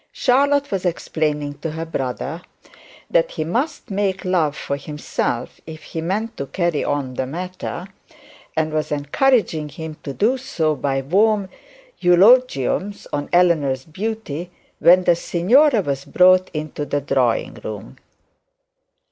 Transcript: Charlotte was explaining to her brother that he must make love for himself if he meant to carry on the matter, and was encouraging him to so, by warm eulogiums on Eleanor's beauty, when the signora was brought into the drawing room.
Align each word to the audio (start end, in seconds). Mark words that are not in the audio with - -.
Charlotte 0.13 0.71
was 0.71 0.83
explaining 0.83 1.59
to 1.59 1.69
her 1.73 1.85
brother 1.85 2.41
that 3.11 3.29
he 3.29 3.43
must 3.43 3.91
make 3.91 4.25
love 4.25 4.57
for 4.57 4.75
himself 4.75 5.61
if 5.67 5.83
he 5.83 6.01
meant 6.01 6.35
to 6.35 6.47
carry 6.47 6.83
on 6.83 7.13
the 7.13 7.27
matter, 7.27 7.87
and 8.57 8.73
was 8.73 8.91
encouraging 8.91 9.69
him 9.69 9.95
to 10.01 10.37
so, 10.39 10.73
by 10.73 11.01
warm 11.01 11.49
eulogiums 11.99 13.05
on 13.13 13.29
Eleanor's 13.31 13.85
beauty, 13.85 14.49
when 14.79 15.03
the 15.03 15.15
signora 15.15 15.83
was 15.83 16.03
brought 16.03 16.49
into 16.51 16.83
the 16.83 16.99
drawing 17.01 17.53
room. 17.63 17.99